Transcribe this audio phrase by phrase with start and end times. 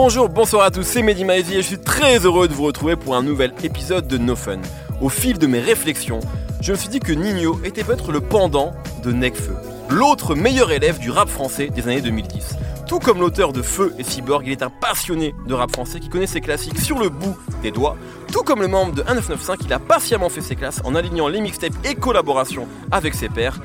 [0.00, 2.94] Bonjour, bonsoir à tous, c'est Mehdi Maizy et je suis très heureux de vous retrouver
[2.94, 4.60] pour un nouvel épisode de No Fun.
[5.00, 6.20] Au fil de mes réflexions,
[6.62, 9.56] je me suis dit que Nino était peut-être le pendant de Necfeu,
[9.88, 12.54] l'autre meilleur élève du rap français des années 2010.
[12.86, 16.08] Tout comme l'auteur de Feu et Cyborg, il est un passionné de rap français qui
[16.08, 17.96] connaît ses classiques sur le bout des doigts.
[18.32, 21.40] Tout comme le membre de 1995, il a patiemment fait ses classes en alignant les
[21.40, 23.58] mixtapes et collaborations avec ses pairs.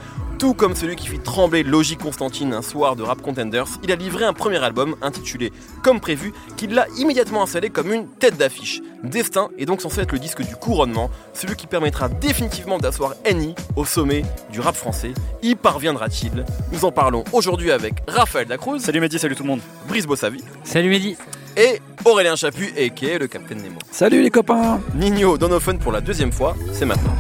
[0.44, 3.96] Tout comme celui qui fit trembler Logic Constantine un soir de Rap Contenders, il a
[3.96, 8.82] livré un premier album intitulé Comme prévu, qu'il l'a immédiatement installé comme une tête d'affiche.
[9.06, 13.56] Destin est donc censé être le disque du couronnement, celui qui permettra définitivement d'asseoir Annie
[13.78, 15.14] au sommet du rap français.
[15.42, 16.44] Y parviendra-t-il?
[16.74, 18.80] Nous en parlons aujourd'hui avec Raphaël Dacruz.
[18.80, 19.62] Salut Mehdi, salut tout le monde.
[19.88, 20.44] Brice Bossavi.
[20.66, 21.16] Salut Mehdi.
[21.56, 23.80] Et Aurélien Chaput, et le Capitaine Nemo.
[23.92, 27.16] Salut les copains Nino dans nos fun pour la deuxième fois, c'est maintenant.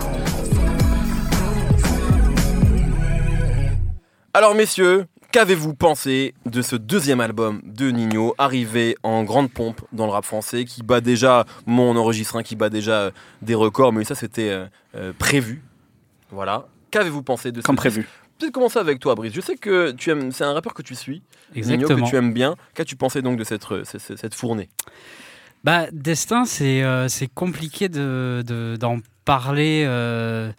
[4.33, 10.05] Alors messieurs, qu'avez-vous pensé de ce deuxième album de Nino, arrivé en grande pompe dans
[10.05, 13.11] le rap français, qui bat déjà, mon enregistrement qui bat déjà euh,
[13.41, 15.61] des records, mais ça c'était euh, euh, prévu.
[16.31, 16.65] Voilà.
[16.89, 18.07] Qu'avez-vous pensé de Comme ce prévu.
[18.39, 19.33] Peut-être commencer avec toi, Brice.
[19.33, 21.21] Je sais que tu aimes, c'est un rappeur que tu suis,
[21.55, 22.05] Nino, Exactement.
[22.05, 22.55] que tu aimes bien.
[22.73, 24.69] Qu'as-tu pensé donc de cette, cette, fournée?
[25.63, 30.51] Bah, Destin, c'est euh, compliqué de de- d'en parler euh,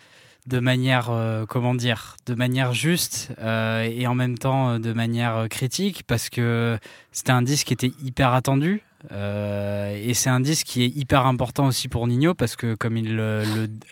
[0.46, 4.92] de manière, euh, comment dire, de manière juste euh, et en même temps euh, de
[4.92, 6.78] manière critique parce que
[7.12, 8.82] c'était un disque qui était hyper attendu.
[9.10, 13.08] et c'est un disque qui est hyper important aussi pour Nino parce que comme il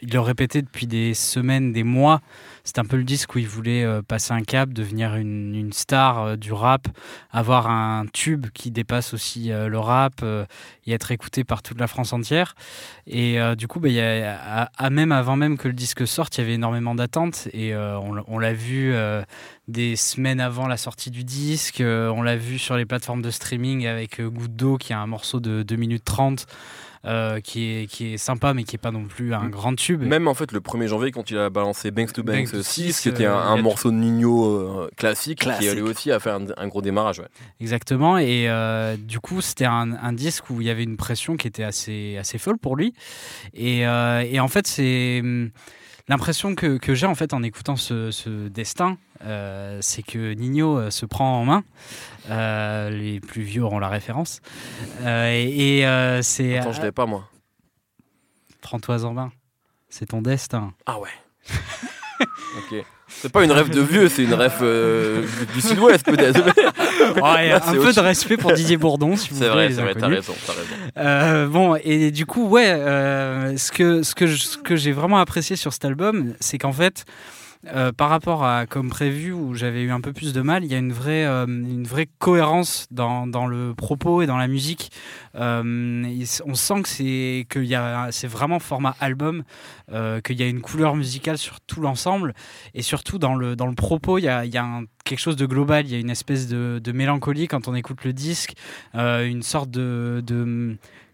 [0.03, 2.21] il le répétait depuis des semaines, des mois,
[2.65, 6.19] c'est un peu le disque où il voulait euh, passer un cap, devenir une, star
[6.19, 6.89] euh, du rap,
[7.31, 10.25] avoir un tube qui dépasse aussi euh, le rap
[10.87, 12.55] et être écouté par toute la France entière.
[13.07, 13.89] Et du coup, bah,
[14.77, 18.39] à, même avant même que le disque sorte, il y avait énormément d'attentes et on,
[18.39, 18.95] l'a- vu
[19.69, 23.87] des semaines avant la sortie du disque, on l'a vu sur les plateformes de streaming
[23.87, 26.47] avec Goutte d'eau qui a un morceau de 2 minutes 30.
[27.05, 30.03] Euh, qui, est, qui est sympa mais qui est pas non plus un grand tube.
[30.03, 32.63] Même en fait le 1er janvier quand il a balancé Banks to Banks, Banks to
[32.63, 35.73] 6, Six, qui était un, euh, un morceau de Nino euh, classique, qui Classique.
[35.75, 37.19] lui aussi a fait un, un gros démarrage.
[37.21, 37.29] Ouais.
[37.61, 38.19] Exactement.
[38.19, 41.49] Et euh, du coup, c'était un, un disque où il y avait une pression qui
[41.49, 42.93] était assez, assez folle pour lui.
[43.55, 45.51] Et, euh, et en fait, c'est hum,
[46.09, 50.79] l'impression que, que j'ai en fait en écoutant ce, ce destin, euh, c'est que Nino
[50.79, 51.65] euh, se prend en main.
[52.31, 54.41] Euh, les plus vieux auront la référence.
[55.05, 57.29] Et et, c'est Attends, je l'avais pas moi.
[58.61, 59.33] prends-toi en main.
[59.89, 60.73] C'est ton destin.
[60.87, 61.11] Ah ouais.
[62.21, 62.85] ok.
[63.09, 64.65] C'est pas une rêve de vieux, c'est une rêve
[65.53, 66.41] du sud-ouest peut-être.
[67.21, 69.69] Ouais, un peu de respect pour Didier Bourdon, si vous C'est voulez.
[69.69, 70.75] vrai, c'est vrai, t'as raison, t'as raison.
[70.99, 75.19] Euh, bon, et du coup, ouais, euh, ce que, ce que, ce que j'ai vraiment
[75.19, 77.05] apprécié sur cet album, c'est qu'en fait,
[77.69, 80.73] euh, par rapport à comme prévu, où j'avais eu un peu plus de mal, il
[80.73, 84.49] y a une vraie, euh, une vraie cohérence dans, dans le propos et dans la
[84.49, 84.91] musique.
[85.37, 86.03] Euh,
[86.45, 89.45] on sent que c'est vraiment format album,
[90.25, 92.35] qu'il y a une couleur musicale sur tout l'ensemble,
[92.75, 95.47] et surtout dans le, dans le propos, il y a, y a quelque chose de
[95.47, 98.55] global, il y a une espèce de, mélancolie quand on écoute le disque,
[98.95, 100.23] une sorte de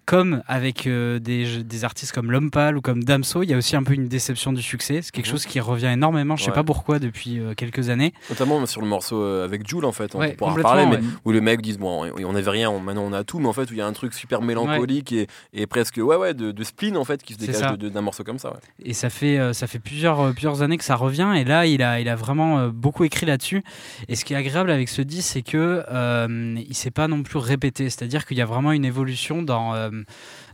[0.08, 3.76] comme avec euh, des, des artistes comme Lompal ou comme Damso, il y a aussi
[3.76, 5.02] un peu une déception du succès.
[5.02, 5.32] C'est quelque Mhm.
[5.32, 6.54] chose qui revient énormément, je sais Ouais.
[6.54, 8.14] pas pourquoi, depuis euh, quelques années.
[8.30, 10.86] Notamment sur le morceau euh, avec Jules en fait, on Ouais, pourra en complètement, parler,
[10.86, 11.12] mais ouais.
[11.26, 13.52] où les mecs disent bon, on n'avait rien, on- maintenant on a tout, mais en
[13.52, 16.52] fait où il y a un truc super mélancolique et, et presque ouais ouais de,
[16.52, 18.54] de spleen en fait qui se dégage d'un morceau comme ça.
[18.82, 21.32] Et ça fait, ça fait plusieurs, plusieurs années que ça revient.
[21.36, 23.62] Et là, il a, il a vraiment beaucoup écrit là-dessus.
[24.08, 27.38] Et ce qui est agréable avec ce disque, c'est euh, il s'est pas non plus
[27.38, 27.90] répété.
[27.90, 29.74] C'est-à-dire qu'il y a vraiment une évolution dans.
[29.98, 30.04] Euh,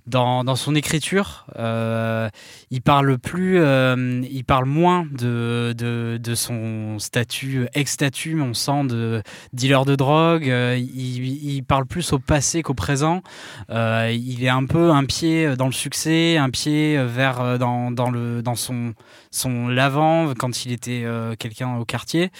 [0.06, 2.28] dans, dans son écriture, euh,
[2.70, 9.22] il parle plus, euh, il parle moins de, de, son statut ex-statut, on sent de
[9.52, 10.50] dealer de drogue.
[10.50, 13.22] euh, il, parle plus au passé qu'au présent.
[13.70, 18.42] Il est un peu un pied dans le succès, un pied vers dans, dans le
[18.42, 18.92] dans son
[19.30, 21.04] son l'avant quand il était
[21.38, 22.30] quelqu'un au quartier.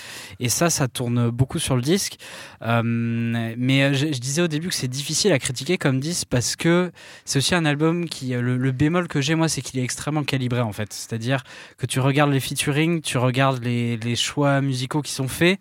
[0.41, 2.17] Et ça, ça tourne beaucoup sur le disque.
[2.61, 6.93] Mais je, je disais au début que c'est difficile à critiquer comme disque parce que
[7.25, 10.25] c'est aussi un album qui euh, le, bémol que j'ai moi, c'est qu'il est extrêmement
[10.25, 10.93] calibré en fait.
[10.93, 11.43] C'est-à-dire
[11.79, 15.59] que tu regardes les featuring, tu regardes les, choix musicaux qui sont faits.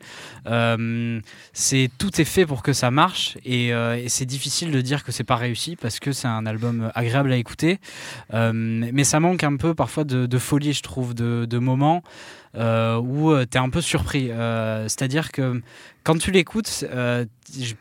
[0.47, 1.19] Euh,
[1.53, 5.03] c'est tout est fait pour que ça marche et, euh, et c'est difficile de dire
[5.03, 7.79] que c'est pas réussi parce que c'est un album agréable à écouter
[8.31, 12.03] mais ça manque un peu parfois de, folie je trouve de, de moments
[12.55, 14.29] où tu es un peu surpris.
[14.31, 15.61] Euh, c'est à dire que
[16.03, 17.25] quand tu l'écoutes euh,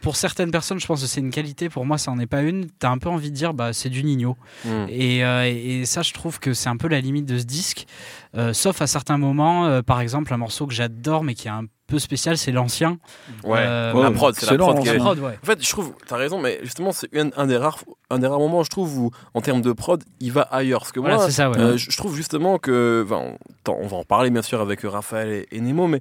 [0.01, 1.69] pour certaines personnes je pense que c'est une qualité.
[1.69, 2.67] Pour moi ça en est pas une.
[2.67, 4.37] Tu as un peu envie de dire bah c'est du Nino.
[4.65, 4.87] Mm.
[4.89, 7.87] et, euh, et ça, je trouve que c'est un peu la limite de ce disque,
[8.35, 11.51] Euh, sauf à certains moments, euh, par exemple un morceau que j'adore mais qui est
[11.51, 12.99] un peu spécial, c'est l'ancien.
[13.45, 15.39] Ouais, Euh, la ouais, prod, c'est la prod qui est- La prod, ouais.
[15.43, 17.79] En fait, je trouve, t'as raison, mais justement, c'est un, un des rares,
[18.09, 20.81] un des rares moments, je trouve, où en termes de prod, il va ailleurs.
[20.81, 21.59] Parce que Voilà, moi, c'est ça, ouais.
[21.59, 23.07] euh, je trouve justement que,
[23.69, 26.01] on, va en parler bien sûr avec Raphaël et, et Nemo, mais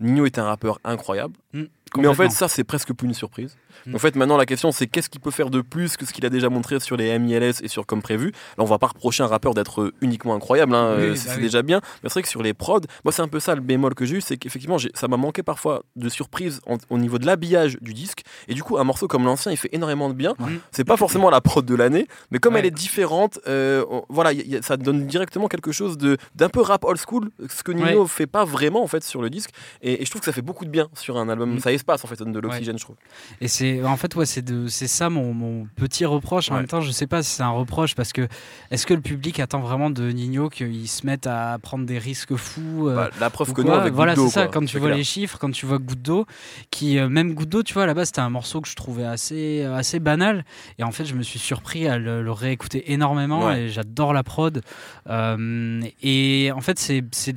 [0.00, 1.34] Nino est un rappeur incroyable.
[1.54, 1.62] Mm,
[1.96, 3.56] Mais en fait, ça, c'est presque plus une surprise.
[3.86, 3.94] Mm.
[3.94, 6.24] En fait, maintenant, la question, c'est qu'est-ce qu'il peut faire de plus que ce qu'il
[6.26, 8.28] a déjà montré sur les MILS et sur Comme Prévu?
[8.58, 11.16] Là, on va pas reprocher un rappeur d'être euh, uniquement incroyable, hein, Oui, euh, bah
[11.16, 11.42] c'est oui.
[11.42, 11.80] déjà bien.
[12.02, 14.04] Mais c'est vrai que sur les prods, moi, c'est un peu ça le bémol que
[14.04, 17.78] j'ai eu, c'est qu'effectivement, ça m'a manqué parfois de surprise en- au niveau de l'habillage
[17.80, 18.22] du disque.
[18.48, 20.34] Et du coup, un morceau comme l'ancien, il fait énormément de bien.
[20.38, 20.60] Ouais.
[20.72, 22.60] C'est pas forcément la prod de l'année, mais comme Ouais.
[22.60, 25.96] elle est différente, euh, on- voilà, y a- y a- ça donne directement quelque chose
[25.98, 29.30] d'un peu rap old school, ce que Nino fait pas vraiment en fait sur le
[29.30, 29.50] disque.
[29.82, 31.54] Et, et je trouve que ça fait beaucoup de bien sur un album.
[31.54, 31.60] Mm.
[31.60, 32.96] Ça espace en fait, ça donne de l'oxygène, je trouve.
[33.40, 36.60] Et c'est en fait ouais c'est de c'est ça mon, mon petit reproche en Ouais.
[36.60, 38.28] même temps je sais pas si c'est un reproche parce que
[38.70, 42.36] est-ce que le public attend vraiment de Nino qu'il se mette à prendre des risques
[42.36, 44.52] fous euh, Bah, la preuve que quoi non avec voilà c'est ça quoi.
[44.60, 44.98] quand tu vois clair.
[44.98, 46.26] les chiffres quand tu vois Goutte d'eau
[46.70, 49.62] qui euh, même Goutte d'eau tu vois là-bas c'était un morceau que je trouvais assez
[49.64, 50.44] assez banal
[50.78, 53.62] et en fait je me suis surpris à le, le réécouter énormément Ouais.
[53.62, 54.60] et j'adore la prod
[55.08, 57.32] Euh, et en fait c'est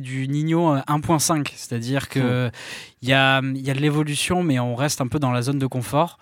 [0.00, 2.50] du Nino euh, 1.5 c'est-à-dire que
[3.02, 5.42] il y a il y a de l'évolution mais on reste un peu dans la
[5.42, 6.18] zone de confort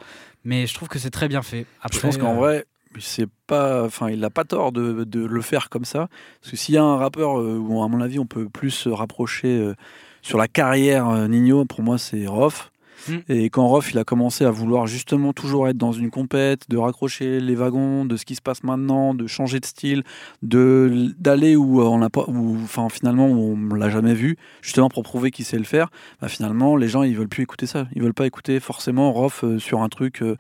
[0.47, 2.67] mais je trouve que c'est très bien fait Après, Je pense qu'en euh, vrai,
[3.01, 6.09] c'est pas, enfin, il n'a pas tort de, de le faire comme ça.
[6.41, 8.71] Parce que s'il y a un rappeur euh, où, à mon avis, on peut plus
[8.71, 9.75] se rapprocher euh,
[10.23, 12.71] sur la carrière Nino, pour moi, c'est Rof.
[13.09, 13.15] Mm.
[13.29, 16.77] Et quand Rof il a commencé à vouloir justement toujours être dans une compète, de
[16.77, 20.03] raccrocher les wagons, de ce qui se passe maintenant, de changer de style,
[20.43, 24.37] de d'aller où euh, on l'a pas, où enfin finalement où on l'a jamais vu,
[24.63, 25.89] justement pour prouver qu'il sait le faire,
[26.21, 29.45] bah, finalement les gens ils veulent plus écouter ça, ils veulent pas écouter forcément Rof
[29.45, 30.37] euh, sur un truc euh,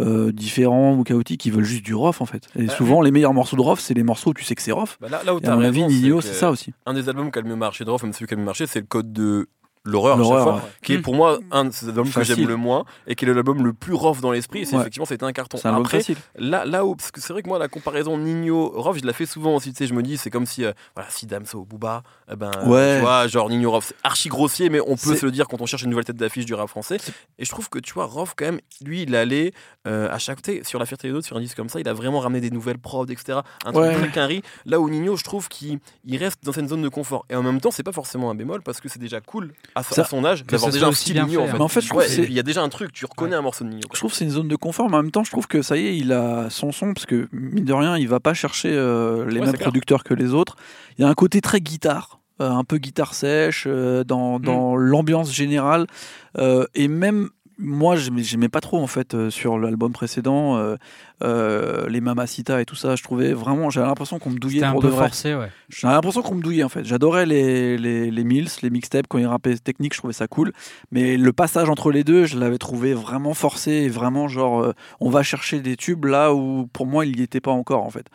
[0.00, 2.48] euh, différent ou chaotique, ils veulent juste du Rof en fait.
[2.56, 4.62] Et Bah, souvent les meilleurs morceaux de Rof c'est les morceaux où tu sais que
[4.62, 4.98] c'est Rof.
[5.00, 5.84] Bah, là, là où Et t'as à mon avis
[6.22, 6.72] c'est ça aussi.
[6.86, 8.42] Un des albums qui a le mieux marché de Rof, même celui qui a le
[8.42, 9.48] mieux marché, c'est le code de
[9.84, 10.60] l'horreur, à chaque L'horreur, fois, ouais.
[10.82, 11.02] qui est Mm.
[11.02, 13.72] pour moi un de ces albums que j'aime le moins et qui est l'album le
[13.72, 14.60] plus rough dans l'esprit.
[14.60, 14.80] Et c'est Ouais.
[14.82, 15.56] effectivement, c'était un carton.
[15.58, 16.16] C'est un Après, facile.
[16.36, 19.12] là, là où, parce que c'est vrai que moi, la comparaison Nino Rof, je la
[19.12, 19.70] fais souvent aussi.
[19.72, 22.50] Tu sais, je me dis, c'est comme si, euh, voilà, si Damso Booba, eh ben,
[22.58, 22.94] euh, Ouais.
[22.96, 25.48] tu vois, genre Nino Rof, c'est archi grossier, mais on peut C'est- se le dire
[25.48, 26.98] quand on cherche une nouvelle tête d'affiche du rap français.
[27.38, 29.52] Et je trouve que, tu vois, Rof, quand même, lui, il allait
[29.86, 31.88] euh, à chaque, sais, sur la fierté des autres, sur un disque comme ça, il
[31.88, 33.38] a vraiment ramené des nouvelles prods, etc.
[33.64, 33.94] Un truc Ouais.
[33.94, 34.42] très quinri.
[34.66, 37.24] Là où Nino, je trouve qu'il il reste dans cette zone de confort.
[37.30, 39.82] Et en même temps, c'est pas forcément un bémol parce que c'est déjà cool à,
[39.82, 41.40] Ça- à son âge d'avoir déjà un aussi style Nino.
[41.40, 41.58] En fait, fait.
[41.58, 43.42] Mais en fait, je trouve Ouais, il y a déjà un truc, tu reconnais un
[43.42, 43.82] morceau de Nino.
[43.88, 43.90] quoi.
[43.94, 45.62] Je trouve que c'est une zone de confort, mais en même temps, je trouve que
[45.62, 48.34] ça y est, il a son son, parce que mine de rien, il va pas
[48.34, 49.62] chercher euh, les Ouais, mêmes clair.
[49.68, 50.56] producteurs que les autres.
[50.98, 54.42] Il y a un côté très guitare, euh, un peu guitare sèche, euh, dans, Mm.
[54.42, 55.86] dans l'ambiance générale.
[56.38, 57.28] Euh, et même
[57.60, 60.76] moi, j'aimais pas trop en fait euh, sur l'album précédent, euh,
[61.22, 62.96] euh, les Mamacita et tout ça.
[62.96, 65.06] Je trouvais vraiment, j'avais l'impression qu'on me douillait un pour peu de vrai.
[65.08, 66.84] forcé ouais J'avais l'impression qu'on me douillait en fait.
[66.84, 70.52] J'adorais les, les, les Mills, les mixtapes quand ils rappaient technique, je trouvais ça cool.
[70.90, 74.72] Mais le passage entre les deux, je l'avais trouvé vraiment forcé et vraiment genre euh,
[75.00, 77.90] on va chercher des tubes là où pour moi il n'y était pas encore en
[77.90, 78.06] fait.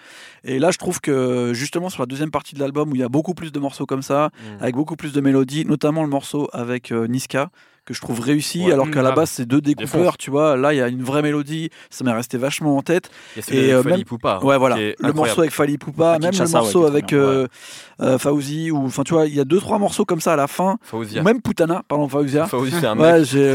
[0.44, 3.03] Et là je trouve que justement sur la deuxième partie de l'album où il y
[3.03, 4.62] a beaucoup plus de morceaux comme ça, Mm.
[4.63, 7.50] avec beaucoup plus de mélodies, notamment le morceau avec euh, Niska
[7.85, 8.73] que je trouve réussi Ouais.
[8.73, 9.15] alors qu'à la grave.
[9.15, 12.11] base c'est deux découpeurs tu vois là il y a une vraie mélodie ça m'est
[12.11, 14.75] resté vachement en tête Et, avec euh, Fally même- Poupa, Ouais, voilà.
[14.77, 15.17] Le incroyable.
[15.17, 17.47] morceau avec Fali Poupa, Ah, même le Kinshasa, morceau avec euh,
[18.01, 20.36] euh, Fauzi, ou enfin, tu vois, il y a deux, trois morceaux comme ça à
[20.36, 20.77] la fin.
[20.81, 21.21] Faouzia.
[21.21, 22.45] Ou même Putana, pardon, Fauzia.
[22.48, 23.25] Fauzi, c'est un Ouais, mec.
[23.25, 23.53] j'ai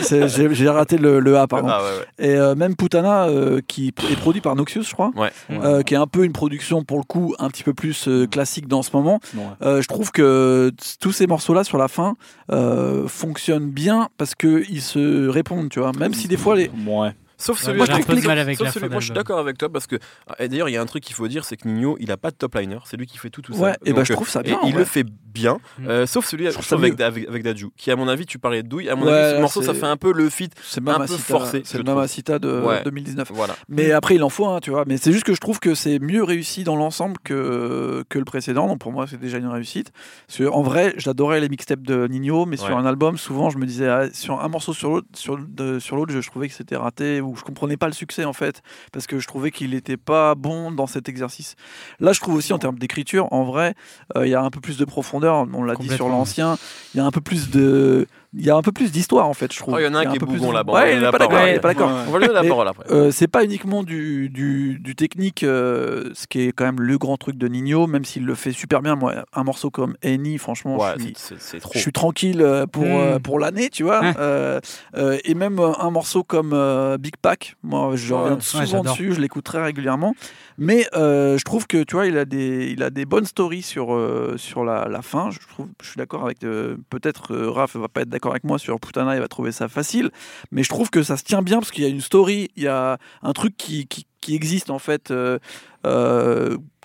[0.00, 1.68] c'est- j'ai raté le, le A, pardon.
[1.70, 2.26] Ah ouais, ouais.
[2.32, 5.30] Et euh, même Putana, euh, qui est produit par Noxious, je crois, Ouais.
[5.50, 8.26] euh, qui est un peu une production, pour le coup, un petit peu plus euh,
[8.26, 9.20] classique dans ce moment.
[9.34, 9.42] Ouais.
[9.62, 12.14] Euh, je trouve que tous ces morceaux-là sur la fin
[12.52, 15.92] euh, fonctionnent bien parce qu'ils se répondent, tu vois.
[15.98, 17.12] Même si des fois, les, Ouais.
[17.38, 19.58] Sauf Ouais, celui moi, de les- mal avec sauf celui- Moi, je suis d'accord avec
[19.58, 19.96] toi parce que.
[20.38, 22.16] Et d'ailleurs, il y a un truc qu'il faut dire c'est que Nino, il a
[22.16, 22.78] pas de top liner.
[22.84, 23.62] C'est lui qui fait tout tout seul.
[23.62, 24.58] ouais, et Donc, je trouve ça et bien.
[24.58, 25.88] en il le fait bien, Mm.
[25.88, 28.88] euh, sauf celui avec, avec, avec Dadju, qui à mon avis, tu parlais de douille,
[28.88, 30.50] à mon Ouais, avis, ce morceau, ça fait un peu le fit.
[30.62, 31.84] C'est un peu forcé, C'est le.
[31.84, 32.82] Mamacita de Ouais.
[32.84, 33.30] 2019.
[33.32, 33.54] Voilà.
[33.68, 34.84] Mais après, il en faut tu vois.
[34.86, 38.24] Mais c'est juste que je trouve que c'est mieux réussi dans l'ensemble que, que le
[38.24, 38.66] précédent.
[38.66, 39.92] Donc pour moi, c'est déjà une réussite.
[40.26, 43.58] Parce que, en vrai, j'adorais les mixtapes de Nino, mais sur un album, souvent, je
[43.58, 46.48] me disais, ah, sur un morceau sur l'autre, sur, de- sur l'autre, je, je trouvais
[46.48, 48.62] que c'était raté ou je comprenais pas le succès en fait,
[48.92, 51.54] parce que je trouvais qu'il n'était pas bon dans cet exercice.
[52.00, 53.74] Là, je trouve aussi en termes d'écriture, en vrai,
[54.16, 55.21] euh, il y a un peu plus de profondeur.
[55.30, 56.56] On l'a dit sur l'ancien.
[56.94, 59.32] Il y a un peu plus de, il y a un peu plus d'histoire en
[59.34, 59.74] fait, je trouve.
[59.74, 61.08] Oh, il y en a un qui est plus bougon de- là-bas, Ouais, il va
[61.08, 61.88] est donner pas d'accord.
[61.88, 62.04] Ouais.
[62.06, 62.84] On va lui donner la parole après.
[62.90, 66.98] Euh, c'est pas uniquement du, du, du technique, euh, ce qui est quand même le
[66.98, 68.94] grand truc de Nino, même s'il le fait super bien.
[68.96, 71.02] Moi, un morceau comme Annie, franchement, Ouais, je,
[71.38, 71.72] suis, trop.
[71.74, 72.86] je suis tranquille euh, pour, Mm.
[72.90, 74.02] euh, pour l'année, tu vois.
[74.18, 74.60] Euh,
[74.96, 79.14] euh, et même un morceau comme euh, Big Pack, moi, je reviens Ouais, souvent dessus,
[79.14, 80.14] je l'écoute très régulièrement.
[80.62, 83.62] Mais euh, je trouve que, tu vois, il a des, il a des bonnes stories
[83.62, 85.28] sur, euh, sur la, fin.
[85.32, 86.44] Je, trouve, je suis d'accord avec.
[86.44, 89.66] euh, Peut-être Raph va pas être d'accord avec moi sur Putana, il va trouver ça
[89.66, 90.12] facile.
[90.52, 92.62] Mais je trouve que ça se tient bien parce qu'il y a une story, il
[92.62, 95.12] y a un truc qui, qui, existe en fait.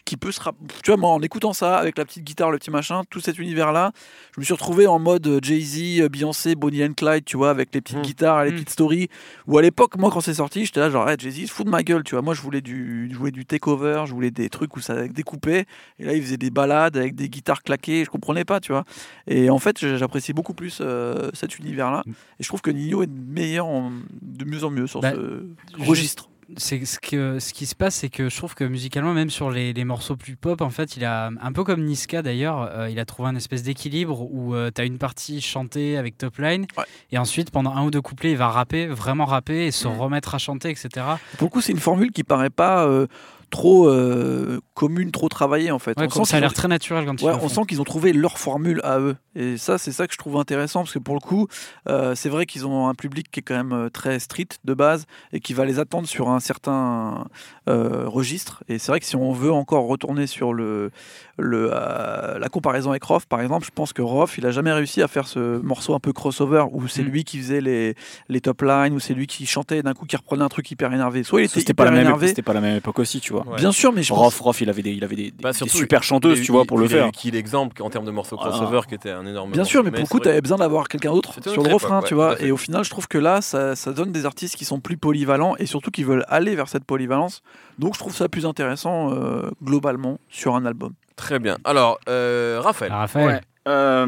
[0.07, 2.57] Qui peut se rapp- tu vois moi en écoutant ça avec la petite guitare le
[2.57, 3.91] petit machin tout cet univers là
[4.33, 7.49] je me suis retrouvé en mode euh, Jay-Z euh, Beyoncé Bonnie and Clyde tu vois
[7.49, 8.01] avec les petites Mm.
[8.03, 8.55] guitares les Mm.
[8.55, 9.09] petites stories
[9.47, 11.71] où à l'époque moi quand c'est sorti j'étais là genre hey, Jay-Z se fout de
[11.71, 14.49] ma gueule tu vois moi je voulais du je voulais du takeover je voulais des
[14.49, 15.65] trucs où ça découpait
[15.99, 18.85] et là il faisait des balades avec des guitares claquées je comprenais pas tu vois
[19.27, 23.03] et en fait j'apprécie beaucoup plus euh, cet univers là et je trouve que Nino
[23.03, 25.43] est meilleur en- de mieux en mieux sur Bah, ce
[25.83, 29.29] registre c'est ce que ce qui se passe c'est que je trouve que musicalement même
[29.29, 32.61] sur les, les morceaux plus pop en fait il a un peu comme Niska d'ailleurs
[32.73, 36.37] euh, il a trouvé un espèce d'équilibre où tu as une partie chantée avec top
[36.37, 36.85] line Ouais.
[37.11, 39.97] et ensuite pendant un ou deux couplets il va rapper vraiment rapper et se Mm.
[39.99, 41.05] remettre à chanter etc
[41.37, 43.07] Pour le coup, c'est une formule qui paraît pas euh,
[43.49, 45.97] trop euh, commune, trop travaillée en fait.
[45.99, 47.61] Ouais, on comme sent ça a qu'ils l'air ont- très naturel quand Ouais, on sent
[47.67, 49.15] qu'ils ont trouvé leur formule à eux.
[49.35, 51.47] Et ça, c'est ça que je trouve intéressant parce que pour le coup,
[51.87, 54.73] euh, c'est vrai qu'ils ont un public qui est quand même euh, très strict de
[54.73, 57.25] base et qui va les attendre sur un certain
[57.69, 58.63] euh, registre.
[58.67, 60.91] Et c'est vrai que si on veut encore retourner sur le,
[61.37, 64.71] le, euh, la comparaison avec Roth, par exemple, je pense que Roth, il a jamais
[64.73, 67.07] réussi à faire ce morceau un peu crossover où c'est Mm.
[67.07, 67.95] lui qui faisait les,
[68.27, 70.69] les top lines, où c'est lui qui chantait et d'un coup qui reprenait un truc
[70.71, 71.23] hyper énervé.
[71.23, 72.27] Soit il était C'était pas, la hyper même- énervé.
[72.29, 73.36] c'était pas la même époque aussi, tu vois.
[73.45, 73.55] Ouais.
[73.57, 75.67] Bien sûr, mais je Rof, Rof, il avait des, il avait des, des- Bah, des
[75.69, 77.11] super chanteuses, il- tu vois, il- pour le il a faire.
[77.11, 78.51] qui l'exemple en termes de morceaux Voilà.
[78.51, 79.51] crossover qui était un énorme.
[79.51, 80.41] Bien sûr, mais pour le coup, c'est tu avais vrai.
[80.41, 82.41] besoin d'avoir quelqu'un d'autre sur le autre refrain, tu vois.
[82.41, 84.97] Et au final, je trouve que là, ça, ça donne des artistes qui sont plus
[84.97, 87.41] polyvalents et surtout qui veulent aller vers cette polyvalence.
[87.79, 90.93] Donc, je trouve ça plus intéressant euh, globalement sur un album.
[91.15, 91.57] Très bien.
[91.63, 92.91] Alors, euh, Raphaël.
[92.93, 93.41] Ah, Raphaël Ouais.
[93.67, 94.05] Euh,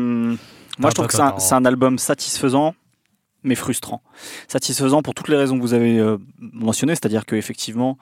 [0.77, 2.73] moi, je trouve que un, c'est un album satisfaisant,
[3.43, 4.01] mais frustrant.
[4.47, 7.97] Satisfaisant pour toutes les raisons que vous avez euh, mentionnées, c'est-à-dire qu'effectivement,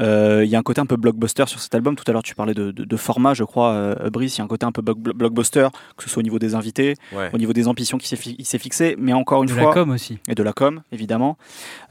[0.00, 1.94] euh, il y a un côté un peu blockbuster sur cet album.
[1.94, 4.36] Tout à l'heure, tu parlais de, de- de format, je crois, euh, Brice.
[4.36, 6.54] Il y a un côté un peu block- blockbuster, que ce soit au niveau des
[6.56, 7.30] invités, Ouais.
[7.32, 9.64] au niveau des ambitions qu'il s'est fi- fixé, mais encore une de fois.
[9.68, 11.36] la com aussi et de la com, évidemment.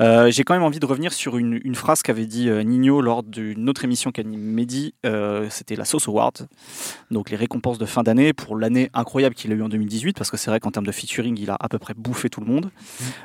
[0.02, 3.00] Euh, J'ai quand même envie de revenir sur une, une phrase qu'avait dit euh, Nino
[3.02, 4.94] lors d'une autre émission qu'anime Mehdi.
[5.06, 6.34] Euh, C'était la Sauce Awards,
[7.12, 10.30] donc les récompenses de fin d'année pour l'année incroyable qu'il a eu en 2018, parce
[10.30, 12.48] que c'est vrai qu'en termes de featuring, il a à peu près bouffé tout le
[12.48, 12.70] monde.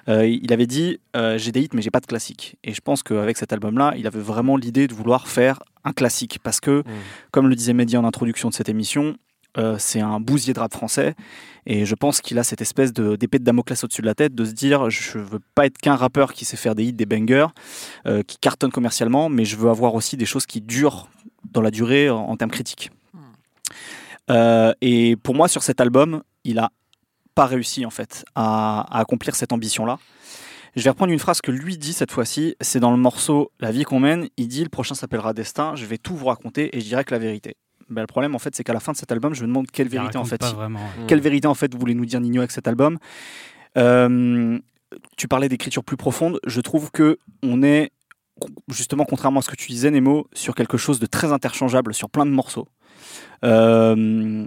[0.09, 2.57] Euh, il avait dit euh, J'ai des hits, mais j'ai pas de classiques.
[2.65, 6.39] Et je pense qu'avec cet album-là, il avait vraiment l'idée de vouloir faire un classique,
[6.43, 6.85] parce que, Mm.
[7.31, 9.17] comme le disait Mehdi en introduction de cette émission,
[9.57, 11.15] euh, c'est un bousier de rap français
[11.65, 14.35] et je pense qu'il a cette espèce de- d'épée de Damoclès au-dessus de la tête
[14.35, 17.07] de se dire je veux pas être qu'un rappeur qui sait faire des hits, des
[17.07, 17.47] bangers,
[18.07, 21.09] euh, qui cartonnent commercialement, mais je veux avoir aussi des choses qui durent
[21.51, 22.91] dans la durée en, en termes critiques.
[24.31, 26.71] Euh, et pour moi, sur cet album, il a
[27.39, 29.99] pas réussi en fait à, à accomplir cette ambition-là.
[30.77, 33.71] Je vais reprendre une phrase que lui dit cette fois-ci, c'est dans le morceau La
[33.71, 36.81] vie qu'on mène, il dit le prochain s'appellera Destin, je vais tout vous raconter et
[36.81, 37.55] je dirai que la vérité.
[37.91, 39.67] Ben, le problème en fait c'est qu'à la fin de cet album je me demande
[39.71, 42.67] quelle vérité en fait vraiment quelle vérité en fait voulez nous dire Nino avec cet
[42.69, 42.99] album
[43.77, 44.59] Euh,
[45.17, 46.41] Tu parlais d'écriture plus profonde.
[46.47, 47.91] Je trouve que on est
[48.69, 52.09] justement contrairement à ce que tu disais Nemo sur quelque chose de très interchangeable sur
[52.11, 52.67] plein de morceaux.
[53.45, 54.47] Euh,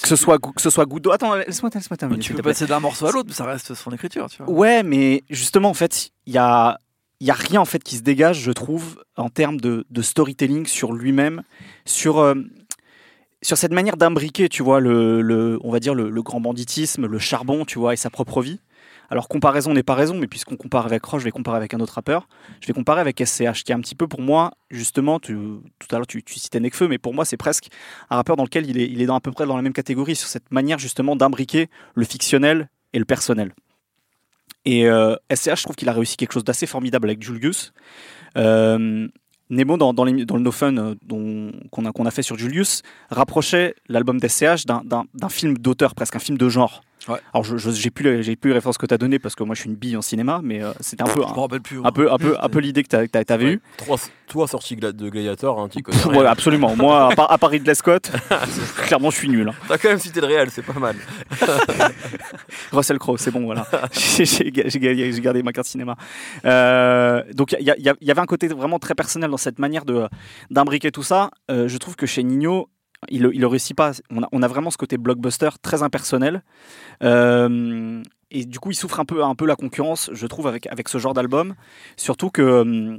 [0.00, 1.12] que ce soit que ce soit Goudo.
[1.12, 2.20] Attends, laisse-moi laisse-moi terminer.
[2.22, 4.50] tu peux passer d'un morceau à l'autre, mais ça reste son écriture, tu vois.
[4.52, 6.78] Ouais, mais justement, en fait, il y a,
[7.20, 10.02] il y a rien en fait qui se dégage, je trouve, en termes de, de
[10.02, 11.42] storytelling sur lui-même,
[11.84, 12.34] sur, euh,
[13.42, 17.06] sur cette manière d'imbriquer, tu vois, le, le- on va dire le, le grand banditisme,
[17.06, 18.58] le charbon, tu vois, et sa propre vie.
[19.10, 21.80] Alors, comparaison n'est pas raison, mais puisqu'on compare avec Roche, je vais comparer avec un
[21.80, 22.28] autre rappeur.
[22.60, 25.96] Je vais comparer avec SCH, qui est un petit peu pour moi, justement, tout à
[25.96, 27.68] l'heure tu, tu citais Nekfeu, mais pour moi, c'est presque
[28.10, 29.72] un rappeur dans lequel il est, il est dans, à peu près dans la même
[29.72, 33.54] catégorie, sur cette manière justement d'imbriquer le fictionnel et le personnel.
[34.64, 37.72] Et euh, SCH, je trouve qu'il a réussi quelque chose d'assez formidable avec Julius.
[38.36, 39.08] Euh,
[39.50, 40.94] Nemo, dans, dans, le No Fun euh,
[41.70, 46.38] qu'on a, a fait sur Julius, rapprochait l'album d'SCH d'un film d'auteur, presque un film
[46.38, 46.82] de genre.
[47.08, 47.18] Ouais.
[47.34, 49.54] Alors, je j'ai plus, j'ai plus les références que tu as données parce que moi
[49.54, 51.80] je suis une bille en cinéma, mais euh, c'était un peu, Je me rappelle plus.
[51.84, 53.50] un peu, un peu, un peu l'idée que tu avais Ouais.
[53.52, 53.60] eue.
[53.76, 55.98] Trois, toi sorti de Gladiator, hein, tu connais.
[56.18, 56.74] Ouais, absolument.
[56.76, 58.10] Moi, à à part Ridley Scott,
[58.86, 59.48] clairement, je suis nul.
[59.48, 59.54] hein.
[59.68, 60.96] T'as quand même cité le réel, c'est pas mal.
[62.72, 63.66] Russell Crowe, c'est bon, voilà.
[63.92, 65.96] J'ai j'ai ga- j'ai ga- j'ai gardé ma carte cinéma.
[66.44, 69.84] Euh, donc y, y il y avait un côté vraiment très personnel dans cette manière
[69.84, 70.08] de
[70.50, 71.30] d'imbriquer tout ça.
[71.50, 72.68] Euh, je trouve que chez Nino,
[73.10, 73.92] il ne le réussit pas.
[74.10, 76.42] On a, on a vraiment ce côté blockbuster très impersonnel.
[77.02, 80.66] Euh, et du coup, il souffre un peu, un peu la concurrence, je trouve, avec,
[80.66, 81.54] avec ce genre d'album.
[81.96, 82.42] Surtout que.
[82.42, 82.98] euh,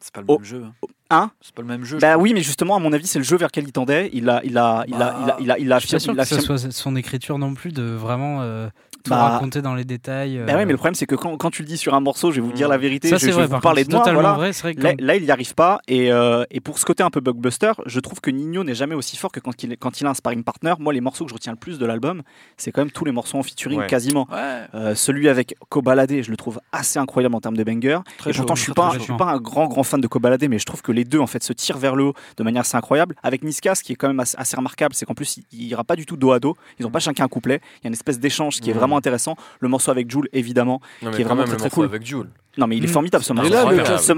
[0.00, 0.38] C'est pas le Oh.
[0.38, 0.64] même jeu.
[1.10, 1.98] Hein C'est pas le même jeu.
[1.98, 4.10] je bah oui, mais justement, à mon avis, c'est le jeu vers lequel il tendait.
[4.12, 5.98] Il a, il a, il a, il a, il a, il a Je suis pas
[5.98, 8.68] affirmé- sûr il a que ce affirmé- soit son écriture non plus de vraiment euh,
[9.02, 10.38] tout Bah, raconter dans les détails.
[10.38, 12.00] Bah ouais, euh, mais le problème, c'est que quand, quand tu le dis sur un
[12.00, 13.42] morceau, je vais vous dire la vérité, ça je, c'est je vrai.
[13.42, 14.04] vais vous Par parler contre, de moi.
[14.04, 14.36] totalement Voilà.
[14.36, 14.52] vrai.
[14.52, 15.80] C'est vrai que Là, il n'y arrive pas.
[15.88, 18.94] Et, euh, et pour ce côté un peu blockbuster, je trouve que Nino n'est jamais
[18.94, 20.74] aussi fort que quand il, quand il a un sparring partner.
[20.78, 22.22] Moi, les morceaux que je retiens le plus de l'album,
[22.56, 23.86] c'est quand même tous les morceaux en featuring, Ouais.
[23.86, 24.26] quasiment.
[24.30, 27.98] Ouais, Euh, celui avec Kobalade, je le trouve assez incroyable en termes de banger.
[28.18, 30.06] très et pourtant, chaud, je suis pas, je suis pas un grand grand fan de
[30.06, 32.42] Kobalade, mais je trouve que les deux en fait se tirent vers le haut de
[32.42, 33.14] manière assez incroyable.
[33.22, 35.62] Avec Niska, ce qui est quand même assez, assez remarquable, c'est qu'en plus il, il
[35.68, 36.56] ira pas du tout dos à dos.
[36.78, 37.60] Ils ont pas chacun un couplet.
[37.80, 38.78] Il y a une espèce d'échange qui est Mhm.
[38.92, 39.36] Vraiment intéressant.
[39.60, 40.80] Le morceau avec Jules, évidemment.
[41.02, 41.86] Non, qui est vraiment très, très cool.
[41.86, 42.28] avec Jules.
[42.58, 42.92] Non, mais il est Mhm.
[42.92, 43.50] formidable ce morceau.
[43.98, 44.12] ce,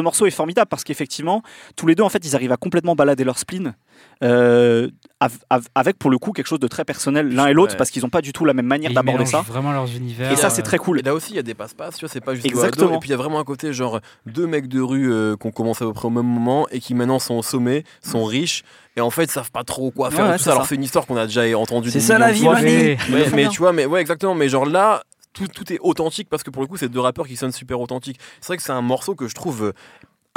[0.00, 1.42] morceau, est, formidable parce qu'effectivement,
[1.76, 3.74] tous les deux en fait, ils arrivent à complètement balader leur spleen.
[4.22, 4.88] euh,
[5.20, 7.76] av- av- avec pour le coup quelque chose de très personnel l'un et l'autre Ouais.
[7.78, 9.40] parce qu'ils n'ont pas du tout la même manière ils d'aborder ça.
[9.42, 10.30] vraiment leurs univers.
[10.32, 11.00] Et ça, euh, c'est très cool.
[11.00, 12.68] Et là aussi, il y a des passe-passe, tu vois, c'est pas juste Exactement.
[12.68, 12.96] Exactement.
[12.96, 15.46] Et puis il y a vraiment un côté, genre, deux mecs de rue euh, qui
[15.46, 18.24] ont commencé à peu près au même moment et qui maintenant sont au sommet, sont
[18.24, 18.62] riches,
[18.96, 20.26] et en fait, savent pas trop quoi faire.
[20.26, 20.68] Ouais, tout c'est ça, alors ça.
[20.70, 21.90] c'est une histoire qu'on a déjà entendue.
[21.90, 24.34] C'est ça, la vie, mais- Ils mais tu vois, mais ouais, exactement.
[24.34, 25.02] Mais genre là,
[25.32, 28.18] tout, est authentique parce que pour le coup, c'est deux rappeurs qui sonnent super authentiques.
[28.40, 29.72] C'est vrai que c'est un morceau que je trouve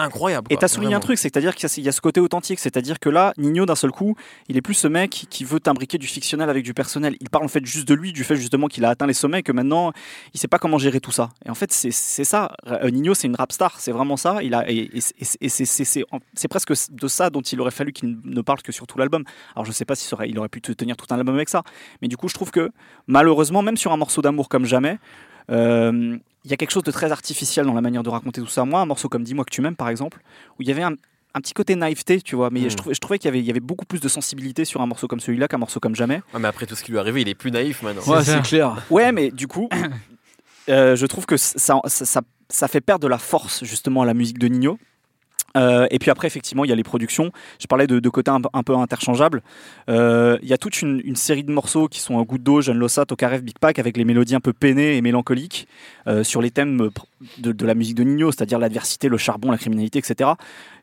[0.01, 0.47] incroyable.
[0.49, 3.09] Et quoi, t'as souligné un truc, c'est-à-dire qu'il y a ce côté authentique, c'est-à-dire que
[3.09, 4.15] là, Nino, d'un seul coup,
[4.49, 7.15] il est plus ce mec qui veut t'imbriquer du fictionnel avec du personnel.
[7.19, 9.39] Il parle en fait juste de lui, du fait justement qu'il a atteint les sommets,
[9.39, 9.91] et que maintenant,
[10.33, 11.29] il sait pas comment gérer tout ça.
[11.45, 12.51] Et en fait, c'est ça.
[12.67, 14.39] Euh, Nino, c'est une rap star, c'est vraiment ça.
[14.43, 18.17] Il a, et, et- et- et c'est- presque de ça dont il aurait fallu qu'il
[18.23, 19.23] ne parle que sur tout l'album.
[19.55, 21.49] Alors je sais pas s'il aurait, il aurait pu te tenir tout un album avec
[21.49, 21.63] ça,
[22.01, 22.71] mais du coup, je trouve que
[23.07, 24.97] malheureusement, même sur un morceau d'amour comme jamais,
[25.49, 28.65] il y a quelque chose de très artificiel dans la manière de raconter tout ça.
[28.65, 30.19] Moi, un morceau comme Dis-moi que tu m'aimes, par exemple,
[30.57, 30.93] où il y avait un,
[31.33, 32.69] un petit côté naïveté, tu vois, mais Mm.
[32.71, 34.81] je, trouvais, je trouvais qu'il y avait, il y avait beaucoup plus de sensibilité sur
[34.81, 36.21] un morceau comme celui-là qu'un morceau comme jamais.
[36.33, 38.01] Ouais, mais après tout ce qui lui est arrivé, il est plus naïf maintenant.
[38.11, 38.75] Ouais, C'est clair.
[38.89, 39.69] Ouais, mais du coup,
[40.69, 44.05] euh, je trouve que ça, ça, ça, ça fait perdre de la force justement à
[44.05, 44.77] la musique de Nino.
[45.57, 47.31] Euh, et puis après, effectivement, il y a les productions.
[47.59, 49.41] Je parlais de, de côtés un, peu- interchangeables.
[49.89, 52.77] Euh, Il y a toute une, série de morceaux qui sont un Goutte d'eau, Jeune
[52.77, 55.67] Lossa, Tokarev, Big Pack, avec les mélodies un peu peinées et mélancoliques
[56.07, 56.89] euh, sur les thèmes
[57.37, 60.31] de, de la musique de Nino, c'est-à-dire l'adversité, le charbon, la criminalité, etc.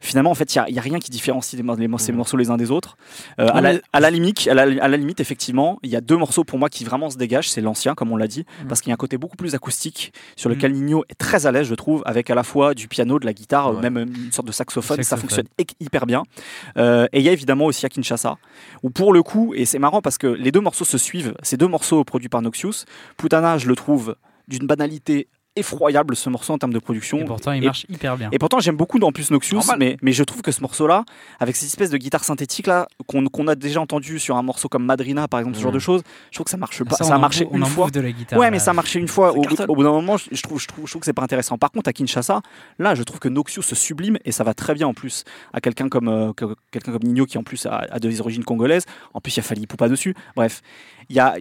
[0.00, 2.70] Finalement, en fait, il n'y a, rien qui différencie les, ces morceaux les uns des
[2.70, 2.96] autres.
[3.40, 5.96] Euh, à, la, mais- à la limite, à la, à la limite, effectivement, il y
[5.96, 7.48] a deux morceaux pour moi qui vraiment se dégagent.
[7.50, 10.12] C'est l'ancien, comme on l'a dit, parce qu'il y a un côté beaucoup plus acoustique
[10.36, 13.18] sur lequel Nino est très à l'aise, je trouve, avec à la fois du piano,
[13.18, 13.80] de la guitare, Ouais.
[13.90, 15.02] même une sorte de saxophone.
[15.02, 16.22] Ça fonctionne hy- hyper bien.
[16.76, 18.36] Euh, et il y a évidemment aussi à Kinshasa,
[18.82, 21.56] où pour le coup, et c'est marrant parce que les deux morceaux se suivent, ces
[21.56, 22.84] deux morceaux produits par Noxious.
[23.16, 24.16] Putana, je le trouve
[24.48, 27.18] d'une banalité effroyable ce morceau en termes de production.
[27.18, 28.28] Et pourtant, il Et- marche hyper bien.
[28.32, 31.04] Et pourtant, j'aime beaucoup en plus Noxious, mais, mais je trouve que ce morceau-là,
[31.40, 34.84] avec cette espèce de guitare synthétique là, qu'on a déjà entendu sur un morceau comme
[34.84, 36.96] Madrina, par exemple, ce genre de choses, je trouve que ça marche pas.
[36.96, 37.90] Ça, Ça, a marché une fois.
[37.90, 38.38] de la guitare.
[38.38, 38.62] Ouais, mais là.
[38.64, 39.32] ça a marché une fois.
[39.32, 39.66] Au bout, cartonne.
[39.70, 41.58] au bout d'un moment, je trouve, je trouve, je trouve que c'est pas intéressant.
[41.58, 42.40] Par contre, à Kinshasa,
[42.78, 45.60] là, je trouve que Noxious se sublime et ça va très bien en plus à
[45.60, 48.84] quelqu'un comme, euh, que- quelqu'un comme Nino qui en plus a, a des origines congolaises.
[49.14, 50.14] En plus, il y a Fali Poupa dessus.
[50.36, 50.62] Bref,
[51.08, 51.36] il y a,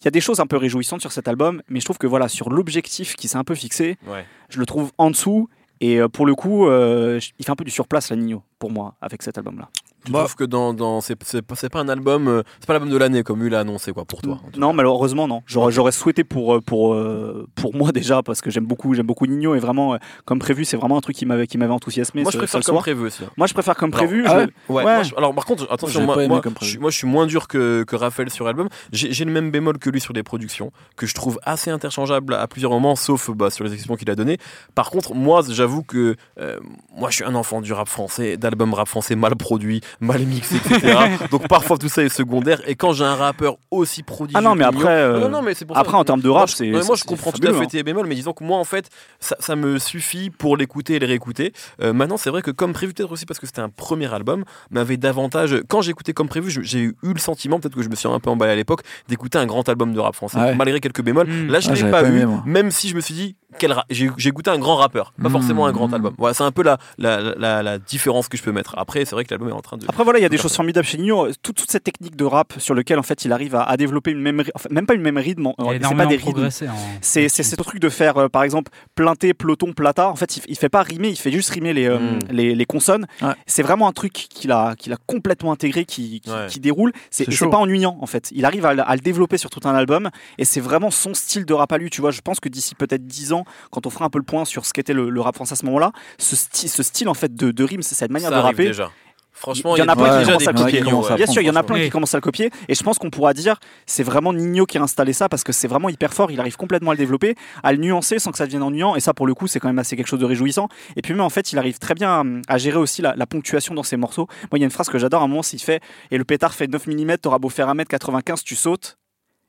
[0.00, 2.06] il y a des choses un peu réjouissantes sur cet album, mais je trouve que
[2.06, 4.24] voilà, sur l'objectif qui s'est un peu fixé, Ouais.
[4.48, 5.48] je le trouve en dessous.
[5.80, 8.70] Et euh, pour le coup, euh, il fait un peu du surplace, la Nino, pour
[8.70, 9.68] moi, avec cet album-là.
[10.04, 10.20] Tu Bah.
[10.20, 12.88] trouves que dans, dans c'est, c'est pas, c'est pas un album, euh, c'est pas l'album
[12.90, 14.38] de l'année comme lui l'a annoncé quoi pour toi.
[14.56, 15.42] Non, malheureusement, non.
[15.44, 19.06] J'aurais, j'aurais souhaité pour, euh, pour, euh, pour moi déjà, parce que j'aime beaucoup, j'aime
[19.06, 21.72] beaucoup Nino, et vraiment, euh, comme prévu, c'est vraiment un truc qui m'avait, qui m'avait
[21.72, 22.22] enthousiasmé.
[22.22, 22.82] Moi, ce- je préfère comme soir.
[22.82, 23.24] prévu aussi.
[23.24, 23.30] hein.
[23.36, 24.24] Moi, je préfère comme prévu.
[24.26, 24.94] ah je- ouais Ouais, Ouais.
[24.94, 27.48] moi, je- alors par contre, attention, moi, moi, je, suis- moi, je suis moins dur
[27.48, 28.68] que, que Raphaël sur l'album.
[28.92, 32.34] J'ai j'ai le même bémol que lui sur les productions, que je trouve assez interchangeable
[32.34, 34.38] à plusieurs moments, sauf bah, sur les expressions qu'il a données.
[34.76, 36.60] Par contre, moi, j'avoue que euh,
[36.96, 40.56] moi, je suis un enfant du rap français, d'albums rap français mal produits, mal mixés,
[40.56, 40.96] etc.
[41.30, 42.60] Donc parfois, tout ça est secondaire.
[42.66, 45.42] Et quand j'ai un rappeur aussi prodigieux, Ah non, mais après, euh, Non, non, non,
[45.42, 45.98] mais c'est pour après, ça.
[45.98, 46.68] en termes de rap, c'est.
[46.70, 47.66] moi, je comprends tout à fait hein.
[47.70, 48.88] tes bémols, mais disons que moi, en fait,
[49.20, 51.52] ça, ça me suffit pour l'écouter et les réécouter.
[51.82, 54.44] Euh, maintenant, c'est vrai que comme prévu, peut-être aussi parce que c'était un premier album,
[54.70, 55.56] m'avait davantage.
[55.68, 58.30] Quand j'écoutais comme prévu, j'ai eu le sentiment, peut-être que je me suis un peu
[58.30, 60.54] emballé à l'époque, d'écouter un grand album de rap français, Ah ouais.
[60.54, 61.26] malgré quelques bémols.
[61.26, 61.48] Mm.
[61.50, 63.74] Là, je Ah, l'ai j'avais pas, pas eu, même si je me suis dit, quel
[63.90, 65.94] j'ai goûté un grand rappeur, pas forcément un grand Mm.
[65.94, 66.14] album.
[66.18, 68.74] Voilà, c'est un peu la, la, la, la différence que je peux mettre.
[68.78, 69.84] Après, c'est vrai que l'album est en train de.
[69.88, 71.28] Après voilà, il y a des choses formidables chez Nino.
[71.42, 74.10] Toute, toute cette technique de rap sur lequel en fait il arrive à, à développer
[74.12, 75.52] une même, enfin, même pas une même rythme.
[75.58, 76.44] C'est pas des rythmes.
[76.46, 80.08] en- C'est ce truc de faire, euh, par exemple, planter, peloton, plata.
[80.08, 82.18] En fait, il, il fait pas rimer, il fait juste rimer les, euh, Mm.
[82.30, 83.06] les, les consonnes.
[83.22, 83.32] Ouais.
[83.46, 86.46] C'est vraiment un truc qu'il a, qu'il a complètement intégré, qui, qui, Ouais.
[86.48, 86.92] qui déroule.
[87.10, 88.28] C'est pas ennuyant, en fait.
[88.32, 90.10] Il arrive à, le- à le développer sur tout un album.
[90.38, 91.90] Et c'est vraiment son style de rap à lui.
[91.90, 94.24] Tu vois, je pense que d'ici peut-être 10 ans, quand on fera un peu le
[94.24, 97.08] point sur ce qu'était le, le rap français à ce moment-là, ce, sti- ce style
[97.08, 98.66] en fait de, de rime, c'est cette manière ça de arrive rapper.
[98.66, 98.90] déjà.
[99.32, 101.14] Franchement, Il y en a plein qui commencent à copier, à.
[101.14, 101.84] Bien sûr, il y en a plein Oui.
[101.84, 102.50] qui commencent à le copier.
[102.66, 105.52] Et je pense qu'on pourra dire, c'est vraiment Nino qui a installé ça parce que
[105.52, 106.32] c'est vraiment hyper fort.
[106.32, 108.96] Il arrive complètement à le développer, à le nuancer sans que ça devienne ennuyant.
[108.96, 110.68] Et ça, pour le coup, c'est quand même assez quelque chose de réjouissant.
[110.96, 112.10] Et puis, même en fait, il arrive très bien
[112.48, 114.26] à, à gérer aussi la, la ponctuation dans ses morceaux.
[114.50, 116.24] Moi, il y a une phrase que j'adore à un moment, s'il fait Et le
[116.24, 118.97] pétard fait 9 mm, t'auras beau faire 1m95, tu sautes.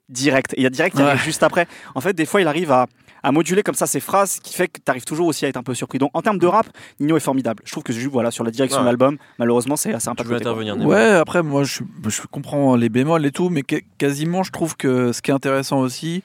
[0.09, 0.53] Direct.
[0.53, 1.09] Et il y a direct qui Ouais.
[1.09, 1.67] arrive juste après.
[1.95, 2.87] En fait, des fois, il arrive à,
[3.23, 5.49] à moduler comme ça ses phrases, ce qui fait que tu arrives toujours aussi à
[5.49, 5.97] être un peu surpris.
[5.99, 6.67] Donc, en termes de rap,
[6.99, 7.61] Nino est formidable.
[7.65, 8.83] Je trouve que voilà, sur la direction Ouais.
[8.83, 12.21] de l'album, malheureusement, c'est assez un Tu peu veux intervenir, Ouais, après, moi, je, je
[12.31, 15.79] comprends les bémols et tout, mais que- quasiment, je trouve que ce qui est intéressant
[15.79, 16.23] aussi,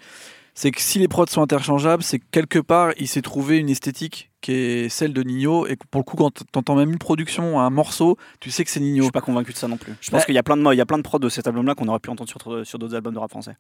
[0.57, 3.69] c'est que si les prods sont interchangeables, c'est que quelque part, il s'est trouvé une
[3.71, 6.99] esthétique qui est celle de Nino, et que pour le coup, quand t'entends même une
[6.99, 9.03] production, un morceau, tu sais que c'est Je Nino.
[9.05, 9.95] suis pas convaincu de ça non plus.
[10.01, 10.27] Je pense Ouais.
[10.27, 11.89] qu'il y a plein de il y a plein de prods de cet album-là qu'on
[11.89, 13.57] aurait pu entendre sur, sur d'autres albums de rap français.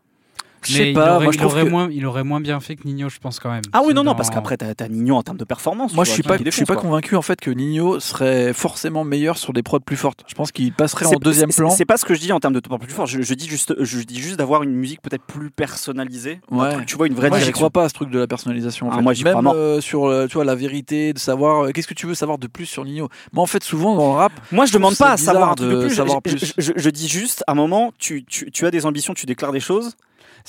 [0.66, 1.70] Je sais il pas, aurait, moi je il trouve aurait que...
[1.70, 3.62] moins, il aurait moins bien fait que Nino, je pense quand même.
[3.72, 5.94] Ah oui, non, non, parce qu'après, t'as as Nino en termes de performance.
[5.94, 6.83] Moi, je suis pas, je suis pas quoi.
[6.83, 10.24] convaincu en fait que Nino serait forcément meilleur sur des prods plus fortes.
[10.27, 11.70] Je pense qu'il passerait en deuxième plan.
[11.70, 13.07] C'est pas ce que je dis en termes de temps plus fort.
[13.07, 16.40] Je, je dis juste, je dis juste d'avoir une musique peut-être plus personnalisée.
[16.50, 16.72] Ouais.
[16.72, 18.88] truc, tu vois, une vraie Moi, j'y crois pas à ce truc de la personnalisation.
[18.88, 19.03] en Ah, fait.
[19.03, 21.94] moi, j'y crois euh, sur euh, tu vois, la vérité, de savoir euh, qu'est-ce que
[21.94, 23.09] tu veux savoir de plus sur Nino?
[23.33, 25.68] Moi, en fait, souvent dans le rap, Moi, je demande pas à savoir un bizarre
[25.68, 25.90] truc de plus.
[25.90, 26.55] Je- savoir je, plus.
[26.59, 28.24] je- je dis juste, à un moment, tu,
[28.62, 29.92] as des ambitions, tu déclares des choses,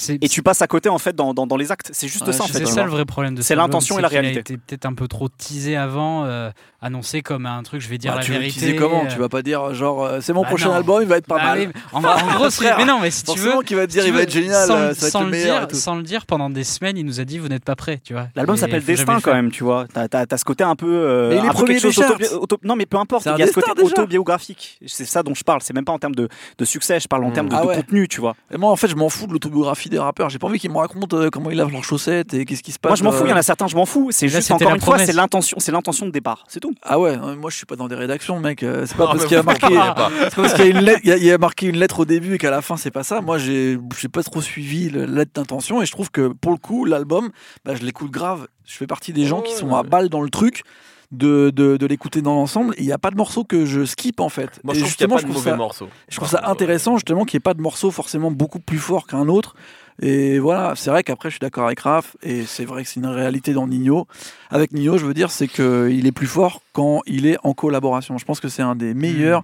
[0.10, 1.90] et tu passes à côté en fait dans, dans, dans les actes.
[1.94, 2.60] C'est juste Ouais, ça en fait.
[2.60, 4.40] c'est ça le vrai problème de C'est l'intention et la réalité.
[4.40, 6.52] été peut-être un peu trop teasé avant, euh,
[6.86, 8.76] annoncé comme un truc, je vais dire bah, la tu vérité.
[8.76, 9.04] comment?
[9.06, 10.76] Euh, Tu vas pas dire genre euh, c'est mon bah prochain non.
[10.76, 11.72] album, il va être pas bah mal.
[11.92, 14.04] en, en gros, c'est- frère, mais non, mais si tu veux, qu'il va te dire
[14.04, 15.56] si il va être génial, sans, euh, ça va sans être le meilleur.
[15.60, 15.76] dire, et tout.
[15.76, 18.14] sans le dire, pendant des semaines, il nous a dit vous n'êtes pas prêts, tu
[18.14, 18.28] vois.
[18.36, 19.86] L'album s'appelle Destin quand même, tu vois.
[19.94, 20.88] T'as as, ce côté un peu.
[20.88, 22.00] euh, Mais il est un peu quelque chose
[22.40, 23.26] auto- Non, mais peu importe.
[23.36, 24.80] Il y a ce côté autobiographique.
[24.86, 25.62] C'est ça dont je parle.
[25.62, 27.00] C'est même pas en termes de, de succès.
[27.00, 27.34] Je parle en Mm.
[27.34, 28.36] termes de, Ah contenu, tu vois.
[28.58, 30.30] Moi, en fait, je m'en fous de l'autobiographie des rappeurs.
[30.30, 32.72] J'ai pas envie qu'ils me racontent euh, comment ils lavent leurs chaussettes et qu'est-ce qui
[32.72, 32.90] se passe.
[32.92, 33.26] Moi, je m'en fous.
[33.26, 34.10] Il y en euh, a certains, je m'en fous.
[34.12, 36.44] C'est juste encore une fois, c'est l'intention, c'est l'intention de départ.
[36.48, 36.75] C'est tout.
[36.82, 38.64] Ah ouais, euh, moi je suis pas dans des rédactions, mec.
[38.64, 39.68] euh, C'est pas parce qu'il y a marqué.
[40.30, 41.78] C'est parce qu'il y a, une lettre- il y a- il y a marqué une
[41.78, 43.22] lettre au début et qu'à la fin c'est pas ça.
[43.22, 46.58] Moi j'ai j'ai pas trop suivi la lettre d'intention et je trouve que pour le
[46.58, 47.32] coup l'album,
[47.66, 48.48] bah, je l'écoute grave.
[48.66, 50.64] Je fais partie des gens qui sont à balle dans le truc
[51.12, 52.74] de, de, de l'écouter dans l'ensemble.
[52.80, 54.60] Il n'y a pas de morceau que je skip en fait.
[54.64, 55.88] Moi, et je trouve qu'il a pas de je trouve mauvais ça, morceaux.
[56.10, 59.06] je trouve ça intéressant justement qu'il n'y ait pas de morceau forcément beaucoup plus fort
[59.08, 59.56] qu'un autre.
[60.02, 63.00] Et voilà, c'est vrai qu'après je suis d'accord avec Raph et c'est vrai que c'est
[63.00, 64.08] une réalité dans Nino.
[64.50, 68.18] Avec Nino, je veux dire, c'est qu'il est plus fort quand il est en collaboration.
[68.18, 69.44] Je pense que c'est un des meilleurs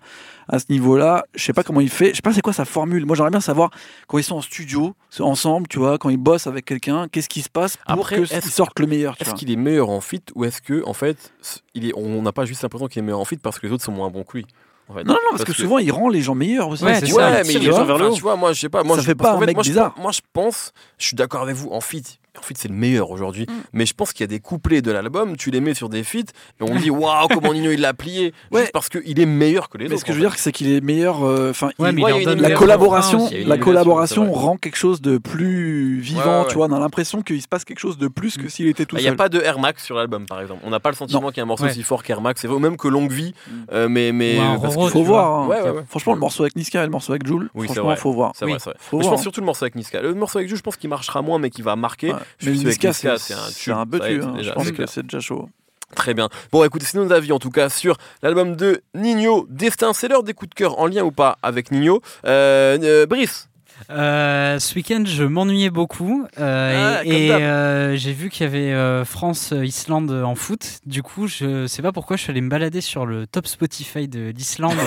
[0.50, 1.24] à ce niveau-là.
[1.36, 2.10] Je sais pas comment il fait.
[2.10, 3.06] Je sais pas c'est quoi sa formule.
[3.06, 3.70] Moi, j'aimerais bien savoir
[4.08, 7.42] quand ils sont en studio, ensemble, tu vois, quand ils bossent avec quelqu'un, qu'est-ce qui
[7.42, 9.16] se passe pour Après, que est-ce- qu'ils sortent le meilleur.
[9.22, 12.22] Est-ce qu'il est meilleur en fit ou est-ce que en fait c- il est, on
[12.22, 14.10] n'a pas juste l'impression qu'il est meilleur en fit parce que les autres sont moins
[14.10, 14.46] bons que lui?
[14.92, 15.04] En fait.
[15.04, 16.84] Non, non, parce, que, souvent il rend les gens meilleurs aussi.
[16.84, 17.24] Ouais, tu vois.
[17.32, 17.38] ça.
[17.40, 18.14] Mais tire il les gens vers le haut.
[18.14, 18.84] Tu vois, moi, je sais pas.
[18.84, 19.94] Moi, Ça je, fait parce pas un fait, mec moi, je bizarre.
[19.94, 21.70] pense- moi, je pense, je suis d'accord avec vous.
[21.72, 22.04] En fit,
[22.40, 23.46] en fit, c'est le meilleur aujourd'hui.
[23.50, 23.54] Mm.
[23.74, 26.04] Mais je pense qu'il y a des couplets de l'album, tu les mets sur des
[26.04, 28.34] feats et on dit waouh, comment Nino il l'a plié.
[28.52, 28.62] Ouais.
[28.62, 30.00] Juste parce qu'il est meilleur que les Mais autres.
[30.02, 30.30] ce que je veux fait.
[30.32, 31.24] dire, c'est qu'il est meilleur.
[31.26, 36.42] euh, Enfin, Ouais, mais Ouais, la collaboration, la collaboration rend quelque chose de plus vivant.
[36.42, 36.68] Ouais, Tu ouais.
[36.68, 38.96] vois, on a l'impression qu'il se passe quelque chose de plus que s'il était tout
[38.96, 39.18] Ah, Il n'y a seul.
[39.18, 40.62] pas de Air Max sur l'album, par exemple.
[40.66, 41.72] On n'a pas le sentiment qu'il y a un morceau Ouais.
[41.72, 42.42] aussi fort qu'Air Max.
[42.42, 43.34] C'est même que Longue Vie.
[43.48, 43.52] Mm.
[43.74, 45.52] euh, mais mais parce Faut voir.
[45.52, 45.84] hein.
[45.90, 48.32] Franchement, le morceau avec Niska et le morceau avec Jules, franchement, faut voir.
[48.46, 50.02] Mais je pense surtout le morceau avec Niska.
[50.02, 52.14] Le morceau avec Jules, je pense qu'il marchera moins, mais qu'il va marquer.
[52.44, 54.38] Mais Niska, c'est un peu hein.
[54.42, 55.50] Je pense que c'est déjà chaud.
[55.96, 56.30] Très bien.
[56.52, 59.94] Bon, écoutez, c'est nos avis en tout cas sur l'album de Nino, Destin.
[59.94, 62.02] C'est l'heure des coups de cœur en lien ou pas avec Nino.
[62.26, 63.50] Euh, euh, Brice,
[63.90, 69.06] Euh, ce week-end, je m'ennuyais beaucoup euh, Ah, et, euh, j'ai vu qu'il y avait
[69.06, 70.80] France-Islande en foot.
[70.86, 74.08] Du coup, je sais pas pourquoi je suis allé me balader sur le top Spotify
[74.08, 74.78] de l'Islande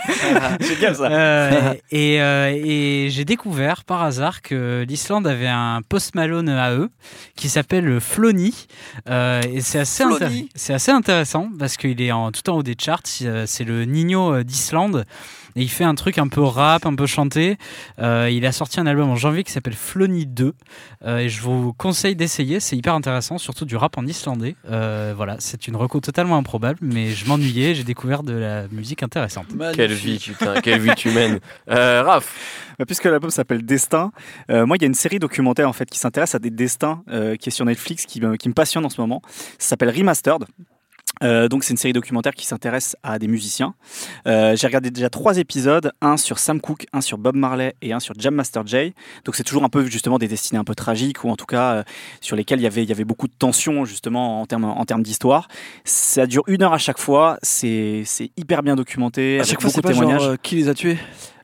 [0.60, 1.74] Génial ça.
[1.90, 6.90] Et et j'ai découvert par hasard que l'Islande avait un post Malone à eux
[7.36, 8.66] qui s'appelle Flony.
[9.08, 10.04] Et c'est assez,
[10.54, 13.02] c'est intéressant parce qu'il est en, tout en haut des charts.
[13.04, 15.04] C'est le Nino d'Islande.
[15.56, 17.56] Et il fait un truc un peu rap, un peu chanté.
[17.98, 20.52] Euh, il a sorti un album en janvier qui s'appelle Flony 2.
[21.04, 22.60] Euh, et je vous conseille d'essayer.
[22.60, 24.54] C'est hyper intéressant, surtout du rap en islandais.
[24.70, 27.74] Euh, voilà, c'est une reco totalement improbable, mais je m'ennuyais.
[27.74, 29.46] J'ai découvert de la musique intéressante.
[29.74, 31.40] quelle vie, putain, quelle vie tu mènes.
[31.70, 32.34] Euh, Raph,
[32.78, 34.12] Bah, puisque l'album s'appelle Destin,
[34.50, 37.02] euh, moi il y a une série documentaire en fait qui s'intéresse à des destins
[37.10, 39.22] euh, qui est sur Netflix qui, me- qui me passionne en ce moment.
[39.58, 40.44] Ça s'appelle Remastered.
[41.22, 43.74] Euh, donc c'est une série documentaire qui s'intéresse à des musiciens.
[44.26, 47.92] Euh, J'ai regardé déjà trois épisodes, un sur Sam Cooke, un sur Bob Marley et
[47.92, 48.94] un sur Jam Master Jay.
[49.24, 51.72] Donc c'est toujours un peu justement des destinées un peu tragiques ou en tout cas
[51.72, 51.82] euh,
[52.20, 54.84] sur lesquelles il y avait il y avait beaucoup de tension justement en termes en
[54.84, 55.48] termes d'histoire.
[55.84, 57.38] Ça dure une heure à chaque fois.
[57.42, 59.38] C'est c'est hyper bien documenté.
[59.38, 60.98] À avec chaque fois, beaucoup c'est de genre témoignages euh, qui les a tués?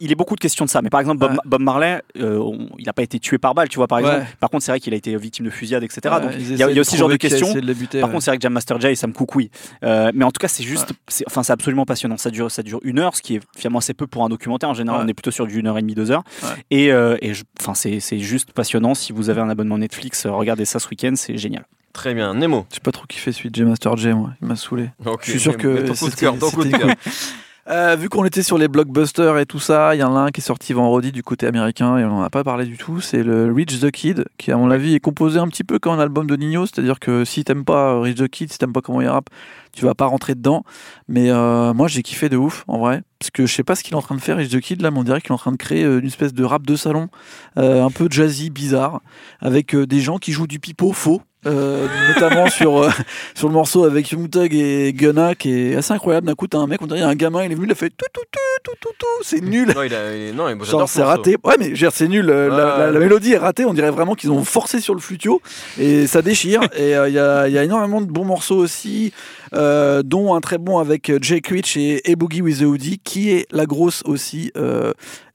[0.05, 0.83] il est beaucoup de questions de ça.
[0.83, 1.39] Mais par exemple, Bob, Ouais.
[1.45, 4.19] Bob Marley, euh, on- il n'a pas été tué par balle, tu vois, par exemple.
[4.19, 4.27] Ouais.
[4.41, 6.01] Par contre, c'est vrai qu'il a été victime de fusillade, etc.
[6.17, 7.55] Ouais, Donc, il y a, y aussi ce genre de questions.
[7.55, 9.49] de buter, Par contre, c'est vrai que Jam Master Jay, ça me coucouille.
[9.85, 12.17] Euh, mais en tout cas, c'est juste, c'est, enfin, c'est absolument passionnant.
[12.17, 14.69] Ça dure, ça dure une heure, ce qui est finalement assez peu pour un documentaire.
[14.71, 15.07] En général, Ouais.
[15.07, 16.25] on est plutôt sur du une heure et demie, deux heures.
[16.43, 16.49] Ouais.
[16.71, 18.95] Et, euh, et je- enfin, c'est, c'est juste passionnant.
[18.95, 21.65] Si vous avez un abonnement Netflix, euh, regardez ça ce week-end, c'est génial.
[21.93, 22.33] très bien.
[22.35, 22.65] Nemo.
[22.73, 24.31] J'ai pas trop kiffé celui de J Master J, moi.
[24.41, 24.89] Il m'a saoulé.
[25.23, 26.89] Je suis sûr que mais ton coup de c'était- cœur, ton coup de cœur.
[27.69, 30.31] Euh, vu qu'on était sur les blockbusters et tout ça, il y en a un
[30.33, 33.01] qui est sorti vendredi du côté américain et on n'en a pas parlé du tout.
[33.01, 35.93] C'est le Reach the Kid, qui à mon avis est composé un petit peu comme
[35.93, 38.81] un album de Nino, c'est-à-dire que si t'aimes pas Reach the Kid, si t'aimes pas
[38.81, 39.31] comment il rappe,
[39.73, 40.65] tu vas pas rentrer dedans.
[41.07, 43.85] Mais euh, moi j'ai kiffé de ouf en vrai, parce que je sais pas ce
[43.85, 45.35] qu'il est en train de faire Reach the Kid là, mais on dirait qu'il est
[45.35, 47.11] en train de créer euh, une espèce de rap de salon,
[47.55, 49.03] un peu jazzy, bizarre,
[49.39, 51.23] avec des gens qui jouent du pipeau faux.
[51.45, 52.91] Euh, notamment sur, euh,
[53.35, 56.29] sur le morceau avec Thug et Gunna qui est assez incroyable.
[56.29, 57.91] D'un coup, t'as un mec, on dirait un gamin, il est venu, il a fait
[57.91, 59.07] tout, tout, tout, tout, tout, tout.
[59.25, 59.73] C'est nul.
[59.75, 61.37] Non, il a, il- non, il- Genre, c'est raté.
[61.43, 62.31] Ouais, mais c'est nul.
[62.31, 63.65] euh, la, la- la mélodie est ratée.
[63.65, 65.43] On dirait vraiment qu'ils ont forcé sur le flutio
[65.81, 66.61] et ça déchire.
[66.77, 69.13] et euh, il y, a, il y a énormément de bons morceaux aussi,
[69.53, 73.31] euh, dont un très bon avec Jake Rich et, et Boogie with the Hoodie, qui
[73.33, 74.53] est la grosse aussi.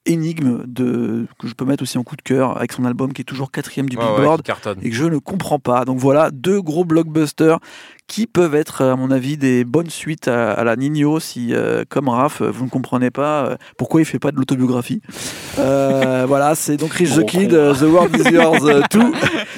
[0.08, 3.22] Énigme de que je peux mettre aussi en coup de cœur avec son album qui
[3.22, 4.42] est toujours quatrième du ouais, Billboard
[4.82, 5.84] et que je ne comprends pas.
[5.84, 7.58] Donc voilà, deux gros blockbusters
[8.08, 11.84] qui peuvent être, à mon avis, des bonnes suites à, à la Nino si, euh,
[11.88, 15.00] comme Raph, vous ne comprenez pas euh, pourquoi il fait pas de l'autobiographie.
[15.58, 18.98] Euh, voilà, c'est donc Rich the Kid, euh, The World Is Yours 2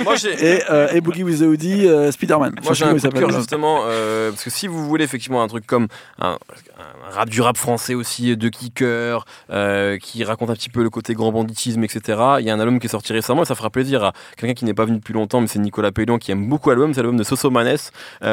[0.04, 0.56] Moi, j'ai.
[0.56, 2.54] et, euh, et Boogie with the Hoodie, euh, Spider-Man.
[2.64, 5.66] Moi j'ai un coup de justement euh, parce que si vous voulez effectivement un truc
[5.66, 5.86] comme
[6.20, 6.32] un,
[6.78, 10.90] un rap du rap français aussi de kicker euh, qui raconte un petit peu le
[10.90, 12.18] côté grand banditisme etc.
[12.40, 14.54] Il y a un album qui est sorti récemment et ça fera plaisir à quelqu'un
[14.54, 17.00] qui n'est pas venu depuis longtemps mais c'est Nicolas Paylon qui aime beaucoup l'album, c'est
[17.00, 17.76] l'album de Soso Manes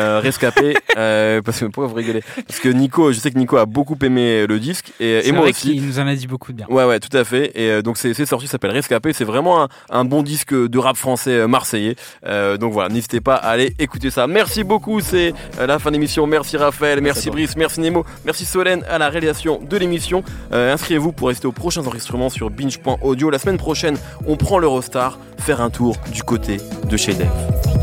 [0.08, 3.58] euh, Rescapé euh, parce que pourquoi vous rigolez Parce que Nico, je sais que Nico
[3.58, 5.74] a beaucoup aimé le disque et, moi vrai aussi.
[5.74, 6.68] qu'il nous en a dit beaucoup de bien.
[6.70, 7.52] Ouais, ouais, tout à fait.
[7.56, 9.14] Et euh, donc c'est c'est sorti, ça s'appelle Rescapé.
[9.14, 11.96] C'est vraiment un, un bon disque de rap français marseillais.
[12.26, 14.28] Euh, donc voilà, n'hésitez pas à aller écouter ça.
[14.28, 16.28] Merci beaucoup, c'est euh, la fin de l'émission.
[16.28, 20.24] Merci Raphaël, merci, Brice, merci Nemo, merci Solène à la réalisation de l'émission.
[20.52, 23.30] Euh, Inscrivez-vous pour rester aux prochains enregistrements sur binge.audio.
[23.30, 26.58] La semaine prochaine, on prend l'Eurostar, faire un tour du côté
[26.90, 27.77] de chez Dev.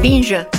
[0.00, 0.57] 冰雪。